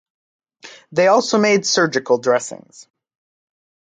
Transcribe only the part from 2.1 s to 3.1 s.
dressings.